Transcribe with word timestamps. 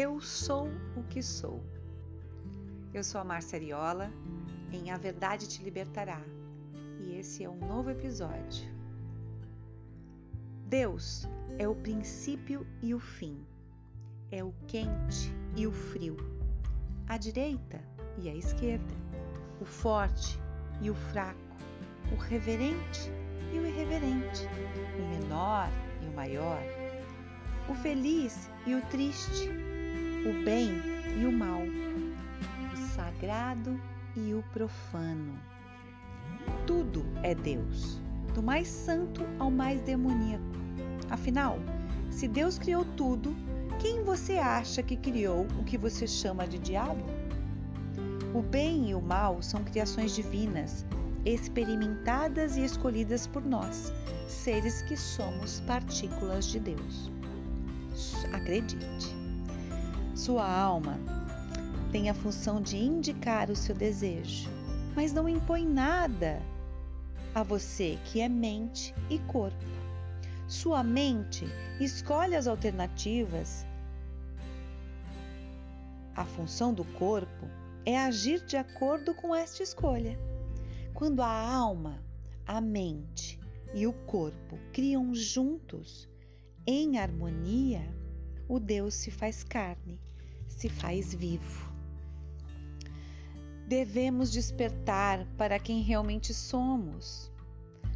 Eu 0.00 0.20
sou 0.20 0.68
o 0.96 1.02
que 1.10 1.20
sou. 1.20 1.60
Eu 2.94 3.02
sou 3.02 3.20
a 3.20 3.24
Márcia 3.24 3.58
Ariola, 3.58 4.12
em 4.70 4.92
A 4.92 4.96
Verdade 4.96 5.48
Te 5.48 5.60
Libertará, 5.60 6.22
e 7.00 7.16
esse 7.16 7.42
é 7.42 7.50
um 7.50 7.58
novo 7.58 7.90
episódio. 7.90 8.64
Deus 10.68 11.26
é 11.58 11.66
o 11.66 11.74
princípio 11.74 12.64
e 12.80 12.94
o 12.94 13.00
fim, 13.00 13.44
é 14.30 14.44
o 14.44 14.54
quente 14.68 15.34
e 15.56 15.66
o 15.66 15.72
frio, 15.72 16.16
a 17.08 17.18
direita 17.18 17.82
e 18.18 18.28
a 18.28 18.36
esquerda, 18.36 18.94
o 19.60 19.64
forte 19.64 20.40
e 20.80 20.90
o 20.90 20.94
fraco, 20.94 21.56
o 22.12 22.14
reverente 22.14 23.10
e 23.52 23.58
o 23.58 23.66
irreverente, 23.66 24.46
o 24.96 25.08
menor 25.08 25.68
e 26.00 26.06
o 26.06 26.12
maior, 26.14 26.62
o 27.68 27.74
feliz 27.74 28.48
e 28.64 28.76
o 28.76 28.86
triste, 28.86 29.66
o 30.28 30.44
bem 30.44 30.82
e 31.18 31.24
o 31.24 31.32
mal, 31.32 31.62
o 31.62 32.76
sagrado 32.94 33.80
e 34.14 34.34
o 34.34 34.44
profano. 34.52 35.32
Tudo 36.66 37.02
é 37.22 37.34
Deus, 37.34 37.98
do 38.34 38.42
mais 38.42 38.68
santo 38.68 39.22
ao 39.38 39.50
mais 39.50 39.80
demoníaco. 39.80 40.44
Afinal, 41.08 41.58
se 42.10 42.28
Deus 42.28 42.58
criou 42.58 42.84
tudo, 42.94 43.34
quem 43.80 44.04
você 44.04 44.36
acha 44.36 44.82
que 44.82 44.98
criou 44.98 45.46
o 45.58 45.64
que 45.64 45.78
você 45.78 46.06
chama 46.06 46.46
de 46.46 46.58
diabo? 46.58 47.06
O 48.34 48.42
bem 48.42 48.90
e 48.90 48.94
o 48.94 49.00
mal 49.00 49.40
são 49.40 49.64
criações 49.64 50.14
divinas, 50.14 50.84
experimentadas 51.24 52.58
e 52.58 52.64
escolhidas 52.64 53.26
por 53.26 53.42
nós, 53.42 53.94
seres 54.28 54.82
que 54.82 54.96
somos 54.96 55.60
partículas 55.60 56.46
de 56.46 56.60
Deus. 56.60 57.10
Acredite. 58.34 59.17
Sua 60.18 60.44
alma 60.44 60.98
tem 61.92 62.10
a 62.10 62.14
função 62.14 62.60
de 62.60 62.76
indicar 62.76 63.52
o 63.52 63.54
seu 63.56 63.72
desejo, 63.72 64.50
mas 64.96 65.12
não 65.12 65.28
impõe 65.28 65.64
nada 65.64 66.42
a 67.32 67.44
você 67.44 67.96
que 68.04 68.20
é 68.20 68.28
mente 68.28 68.92
e 69.08 69.20
corpo. 69.20 69.64
Sua 70.48 70.82
mente 70.82 71.44
escolhe 71.78 72.34
as 72.34 72.48
alternativas. 72.48 73.64
A 76.16 76.24
função 76.24 76.74
do 76.74 76.84
corpo 76.84 77.46
é 77.86 77.96
agir 77.96 78.44
de 78.44 78.56
acordo 78.56 79.14
com 79.14 79.32
esta 79.32 79.62
escolha. 79.62 80.18
Quando 80.94 81.22
a 81.22 81.30
alma, 81.30 82.02
a 82.44 82.60
mente 82.60 83.38
e 83.72 83.86
o 83.86 83.92
corpo 83.92 84.58
criam 84.72 85.14
juntos, 85.14 86.08
em 86.66 86.98
harmonia, 86.98 87.97
o 88.48 88.58
Deus 88.58 88.94
se 88.94 89.10
faz 89.10 89.44
carne 89.44 89.98
se 90.58 90.68
faz 90.68 91.14
vivo. 91.14 91.68
Devemos 93.66 94.32
despertar 94.32 95.24
para 95.36 95.58
quem 95.58 95.82
realmente 95.82 96.34
somos. 96.34 97.30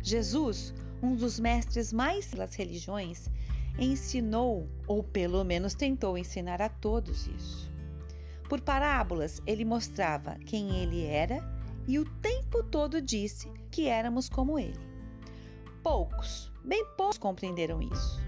Jesus, 0.00 0.72
um 1.02 1.16
dos 1.16 1.40
mestres 1.40 1.92
mais 1.92 2.30
das 2.30 2.54
religiões, 2.54 3.28
ensinou, 3.78 4.68
ou 4.86 5.02
pelo 5.02 5.42
menos 5.42 5.74
tentou 5.74 6.16
ensinar 6.16 6.62
a 6.62 6.68
todos 6.68 7.26
isso. 7.26 7.72
Por 8.48 8.60
parábolas, 8.60 9.42
ele 9.44 9.64
mostrava 9.64 10.36
quem 10.46 10.76
ele 10.82 11.04
era 11.04 11.42
e 11.88 11.98
o 11.98 12.04
tempo 12.20 12.62
todo 12.62 13.00
disse 13.00 13.50
que 13.70 13.88
éramos 13.88 14.28
como 14.28 14.58
ele. 14.58 14.78
Poucos, 15.82 16.52
bem 16.62 16.84
poucos 16.96 17.18
compreenderam 17.18 17.82
isso. 17.82 18.21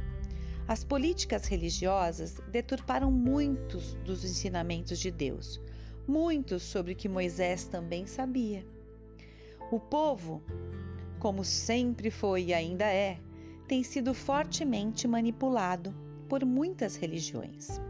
As 0.66 0.82
políticas 0.82 1.46
religiosas 1.46 2.40
deturparam 2.50 3.10
muitos 3.12 3.94
dos 3.96 4.24
ensinamentos 4.24 4.98
de 4.98 5.10
Deus, 5.10 5.60
muitos 6.08 6.62
sobre 6.62 6.94
que 6.94 7.06
Moisés 7.06 7.64
também 7.64 8.06
sabia. 8.06 8.64
O 9.70 9.78
povo, 9.78 10.42
como 11.18 11.44
sempre 11.44 12.10
foi 12.10 12.44
e 12.44 12.54
ainda 12.54 12.86
é, 12.86 13.20
tem 13.68 13.82
sido 13.82 14.14
fortemente 14.14 15.06
manipulado 15.06 15.94
por 16.30 16.46
muitas 16.46 16.96
religiões. 16.96 17.80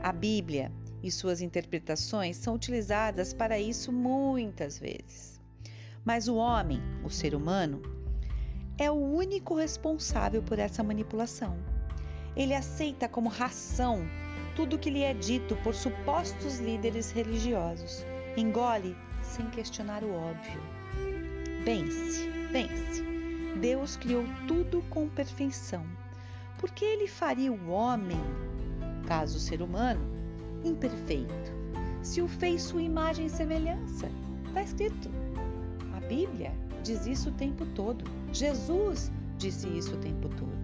A 0.00 0.12
Bíblia 0.12 0.70
e 1.02 1.10
suas 1.10 1.40
interpretações 1.40 2.36
são 2.36 2.54
utilizadas 2.54 3.34
para 3.34 3.58
isso 3.58 3.90
muitas 3.90 4.78
vezes. 4.78 5.40
Mas 6.04 6.28
o 6.28 6.36
homem, 6.36 6.80
o 7.04 7.10
ser 7.10 7.34
humano, 7.34 7.82
é 8.78 8.88
o 8.88 8.94
único 8.94 9.56
responsável 9.56 10.40
por 10.40 10.60
essa 10.60 10.82
manipulação. 10.84 11.71
Ele 12.36 12.54
aceita 12.54 13.08
como 13.08 13.28
ração 13.28 14.06
tudo 14.54 14.76
o 14.76 14.78
que 14.78 14.90
lhe 14.90 15.02
é 15.02 15.14
dito 15.14 15.56
por 15.56 15.74
supostos 15.74 16.58
líderes 16.58 17.10
religiosos. 17.10 18.04
Engole 18.36 18.96
sem 19.22 19.46
questionar 19.50 20.02
o 20.02 20.12
óbvio. 20.12 20.60
Pense, 21.64 22.28
pense. 22.50 23.02
Deus 23.60 23.96
criou 23.96 24.24
tudo 24.46 24.82
com 24.90 25.08
perfeição. 25.08 25.84
Por 26.58 26.70
que 26.70 26.84
ele 26.84 27.06
faria 27.06 27.52
o 27.52 27.70
homem, 27.70 28.20
caso 29.06 29.38
ser 29.38 29.62
humano, 29.62 30.00
imperfeito, 30.64 31.52
se 32.02 32.20
o 32.22 32.28
fez 32.28 32.62
sua 32.62 32.82
imagem 32.82 33.26
e 33.26 33.30
semelhança? 33.30 34.08
Está 34.46 34.62
escrito. 34.62 35.10
A 35.96 36.00
Bíblia 36.00 36.52
diz 36.82 37.06
isso 37.06 37.30
o 37.30 37.32
tempo 37.32 37.64
todo. 37.74 38.04
Jesus 38.32 39.10
disse 39.38 39.68
isso 39.68 39.94
o 39.94 39.98
tempo 39.98 40.28
todo. 40.30 40.61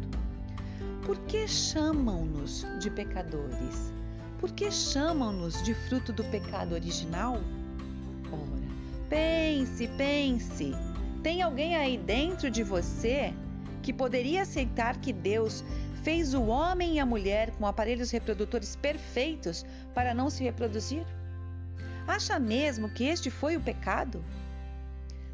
Por 1.08 1.16
que 1.20 1.48
chamam-nos 1.48 2.66
de 2.80 2.91
pecadores? 2.91 3.94
Por 4.38 4.52
que 4.52 4.70
chamam-nos 4.70 5.62
de 5.62 5.72
fruto 5.72 6.12
do 6.12 6.22
pecado 6.24 6.74
original? 6.74 7.41
Ora, 8.30 8.69
pense, 9.08 9.88
pense. 9.96 10.74
Tem 11.22 11.41
alguém 11.41 11.76
aí 11.76 11.96
dentro 11.96 12.50
de 12.50 12.62
você 12.62 13.32
que 13.82 13.91
poderia 13.91 14.42
aceitar 14.42 14.98
que 14.98 15.10
Deus 15.10 15.64
fez 16.02 16.34
o 16.34 16.42
homem 16.42 16.96
e 16.96 17.00
a 17.00 17.06
mulher 17.06 17.52
com 17.52 17.66
aparelhos 17.66 18.10
reprodutores 18.10 18.76
perfeitos 18.76 19.64
para 19.94 20.12
não 20.12 20.28
se 20.28 20.44
reproduzir? 20.44 21.06
Acha 22.06 22.38
mesmo 22.38 22.90
que 22.90 23.04
este 23.04 23.30
foi 23.30 23.56
o 23.56 23.62
pecado? 23.62 24.22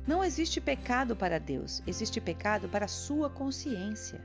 Não 0.06 0.22
existe 0.22 0.60
pecado 0.60 1.16
para 1.16 1.40
Deus, 1.40 1.82
existe 1.84 2.20
pecado 2.20 2.68
para 2.68 2.84
a 2.84 2.88
sua 2.88 3.28
consciência. 3.28 4.20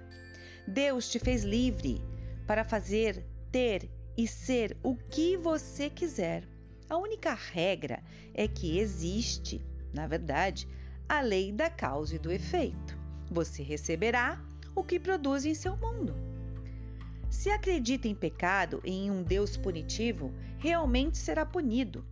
Deus 0.70 1.10
te 1.10 1.18
fez 1.18 1.44
livre 1.44 2.00
para 2.46 2.64
fazer, 2.64 3.26
ter 3.52 3.90
e 4.16 4.28
ser 4.28 4.78
o 4.84 4.96
que 4.96 5.36
você 5.36 5.90
quiser. 5.90 6.48
A 6.88 6.96
única 6.96 7.34
regra 7.34 8.04
é 8.36 8.48
que 8.48 8.78
existe, 8.78 9.66
na 9.92 10.06
verdade, 10.06 10.68
a 11.08 11.22
lei 11.22 11.52
da 11.52 11.72
causa 11.72 12.16
e 12.16 12.20
do 12.20 12.32
efeito. 12.32 12.96
Você 13.32 13.64
receberá 13.64 14.40
o 14.76 14.84
que 14.84 15.00
produz 15.00 15.44
em 15.44 15.56
seu 15.56 15.76
mundo. 15.76 16.16
Se 17.32 17.50
acredita 17.50 18.08
em 18.08 18.14
pecado 18.14 18.80
e 18.86 18.92
em 18.92 19.10
um 19.10 19.24
Deus 19.24 19.58
punitivo, 19.58 20.32
realmente 20.60 21.18
será 21.18 21.48
punido, 21.48 22.06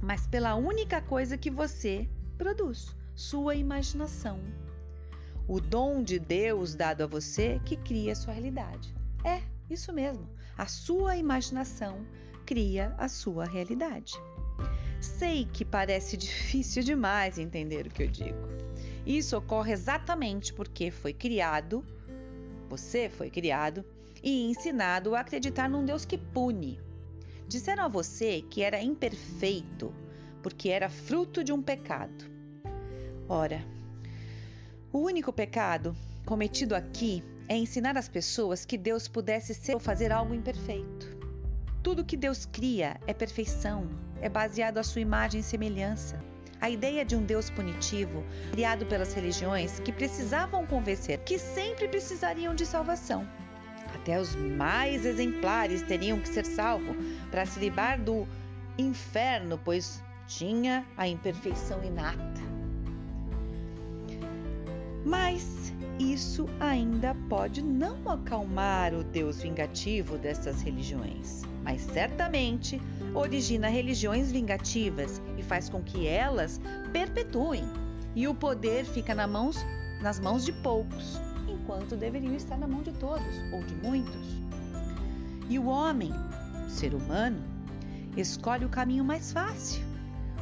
mas 0.00 0.24
pela 0.24 0.54
única 0.54 1.00
coisa 1.00 1.36
que 1.36 1.50
você 1.50 2.08
produz, 2.36 2.94
sua 3.16 3.56
imaginação 3.56 4.40
o 5.48 5.60
dom 5.60 6.02
de 6.02 6.18
Deus 6.18 6.74
dado 6.74 7.02
a 7.02 7.06
você 7.06 7.58
que 7.64 7.74
cria 7.74 8.12
a 8.12 8.14
sua 8.14 8.34
realidade. 8.34 8.94
É, 9.24 9.40
isso 9.70 9.92
mesmo. 9.94 10.28
A 10.56 10.66
sua 10.66 11.16
imaginação 11.16 12.06
cria 12.44 12.94
a 12.98 13.08
sua 13.08 13.46
realidade. 13.46 14.12
Sei 15.00 15.46
que 15.46 15.64
parece 15.64 16.16
difícil 16.18 16.82
demais 16.82 17.38
entender 17.38 17.86
o 17.86 17.90
que 17.90 18.02
eu 18.02 18.08
digo. 18.08 18.38
Isso 19.06 19.38
ocorre 19.38 19.72
exatamente 19.72 20.52
porque 20.52 20.90
foi 20.90 21.14
criado, 21.14 21.82
você 22.68 23.08
foi 23.08 23.30
criado 23.30 23.82
e 24.22 24.50
ensinado 24.50 25.14
a 25.14 25.20
acreditar 25.20 25.68
num 25.68 25.84
Deus 25.84 26.04
que 26.04 26.18
pune. 26.18 26.78
Disseram 27.48 27.84
a 27.84 27.88
você 27.88 28.42
que 28.50 28.62
era 28.62 28.82
imperfeito 28.82 29.94
porque 30.42 30.68
era 30.68 30.90
fruto 30.90 31.42
de 31.42 31.52
um 31.52 31.62
pecado. 31.62 32.24
Ora, 33.26 33.64
o 34.92 34.98
único 34.98 35.32
pecado 35.32 35.94
cometido 36.24 36.74
aqui 36.74 37.22
é 37.46 37.56
ensinar 37.56 37.96
as 37.96 38.08
pessoas 38.08 38.64
que 38.64 38.78
Deus 38.78 39.06
pudesse 39.06 39.54
ser 39.54 39.74
ou 39.74 39.80
fazer 39.80 40.12
algo 40.12 40.34
imperfeito. 40.34 41.16
Tudo 41.82 42.04
que 42.04 42.16
Deus 42.16 42.46
cria 42.46 42.98
é 43.06 43.12
perfeição, 43.12 43.88
é 44.20 44.28
baseado 44.28 44.78
à 44.78 44.82
sua 44.82 45.00
imagem 45.00 45.40
e 45.40 45.44
semelhança. 45.44 46.22
A 46.60 46.68
ideia 46.68 47.04
de 47.04 47.14
um 47.14 47.22
Deus 47.22 47.48
punitivo, 47.50 48.24
criado 48.50 48.84
pelas 48.86 49.12
religiões 49.12 49.78
que 49.80 49.92
precisavam 49.92 50.66
convencer 50.66 51.18
que 51.18 51.38
sempre 51.38 51.86
precisariam 51.86 52.54
de 52.54 52.66
salvação. 52.66 53.28
Até 53.94 54.20
os 54.20 54.34
mais 54.34 55.06
exemplares 55.06 55.82
teriam 55.82 56.18
que 56.18 56.28
ser 56.28 56.44
salvos 56.44 56.96
para 57.30 57.46
se 57.46 57.60
livrar 57.60 58.00
do 58.00 58.26
inferno, 58.76 59.58
pois 59.64 60.02
tinha 60.26 60.84
a 60.96 61.06
imperfeição 61.06 61.82
inata. 61.84 62.48
Mas 65.08 65.72
isso 65.98 66.44
ainda 66.60 67.16
pode 67.30 67.62
não 67.62 67.96
acalmar 68.10 68.92
o 68.92 69.02
Deus 69.02 69.40
vingativo 69.40 70.18
dessas 70.18 70.60
religiões, 70.60 71.44
mas 71.64 71.80
certamente 71.80 72.78
origina 73.14 73.70
religiões 73.70 74.30
vingativas 74.30 75.22
e 75.38 75.42
faz 75.42 75.70
com 75.70 75.82
que 75.82 76.06
elas 76.06 76.60
perpetuem, 76.92 77.64
e 78.14 78.28
o 78.28 78.34
poder 78.34 78.84
fica 78.84 79.14
nas 79.14 79.30
mãos, 79.30 79.56
nas 80.02 80.20
mãos 80.20 80.44
de 80.44 80.52
poucos, 80.52 81.18
enquanto 81.48 81.96
deveriam 81.96 82.34
estar 82.34 82.58
na 82.58 82.68
mão 82.68 82.82
de 82.82 82.92
todos 82.92 83.40
ou 83.50 83.62
de 83.62 83.74
muitos. 83.76 84.42
E 85.48 85.58
o 85.58 85.68
homem, 85.68 86.12
o 86.66 86.68
ser 86.68 86.92
humano, 86.92 87.42
escolhe 88.14 88.66
o 88.66 88.68
caminho 88.68 89.06
mais 89.06 89.32
fácil, 89.32 89.82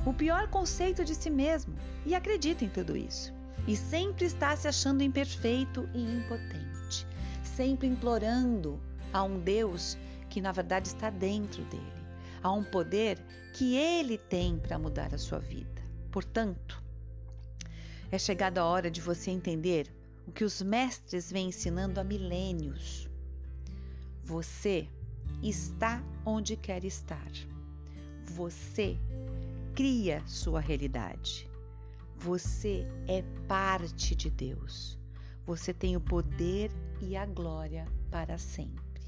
o 0.04 0.12
pior 0.12 0.48
conceito 0.48 1.04
de 1.04 1.14
si 1.14 1.30
mesmo 1.30 1.72
e 2.04 2.16
acredita 2.16 2.64
em 2.64 2.68
tudo 2.68 2.96
isso. 2.96 3.35
E 3.66 3.76
sempre 3.76 4.26
está 4.26 4.56
se 4.56 4.68
achando 4.68 5.02
imperfeito 5.02 5.88
e 5.94 6.02
impotente, 6.02 7.06
sempre 7.42 7.86
implorando 7.86 8.80
a 9.12 9.22
um 9.22 9.40
Deus 9.40 9.96
que 10.28 10.40
na 10.40 10.52
verdade 10.52 10.88
está 10.88 11.10
dentro 11.10 11.64
dele, 11.64 12.04
a 12.42 12.52
um 12.52 12.62
poder 12.62 13.18
que 13.54 13.74
ele 13.76 14.18
tem 14.18 14.58
para 14.58 14.78
mudar 14.78 15.14
a 15.14 15.18
sua 15.18 15.38
vida. 15.38 15.82
Portanto, 16.10 16.82
é 18.10 18.18
chegada 18.18 18.60
a 18.60 18.64
hora 18.64 18.90
de 18.90 19.00
você 19.00 19.30
entender 19.30 19.92
o 20.26 20.32
que 20.32 20.44
os 20.44 20.60
mestres 20.62 21.30
vêm 21.30 21.48
ensinando 21.48 22.00
há 22.00 22.04
milênios. 22.04 23.08
Você 24.24 24.88
está 25.42 26.02
onde 26.24 26.56
quer 26.56 26.84
estar. 26.84 27.30
Você 28.24 28.98
cria 29.74 30.22
sua 30.26 30.60
realidade. 30.60 31.48
Você 32.26 32.84
é 33.06 33.22
parte 33.46 34.16
de 34.16 34.28
Deus. 34.28 34.98
Você 35.46 35.72
tem 35.72 35.94
o 35.94 36.00
poder 36.00 36.72
e 37.00 37.16
a 37.16 37.24
glória 37.24 37.86
para 38.10 38.36
sempre. 38.36 39.04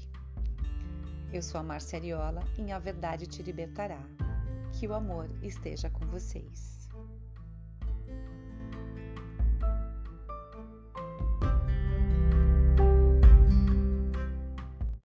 Eu 1.33 1.41
sou 1.41 1.59
a 1.59 1.63
Marcia 1.63 1.99
Ariola 1.99 2.41
e 2.57 2.71
a 2.71 2.79
verdade 2.79 3.27
te 3.27 3.43
libertará. 3.43 4.01
Que 4.71 4.87
o 4.87 4.93
amor 4.93 5.29
esteja 5.43 5.89
com 5.89 6.05
vocês. 6.07 6.89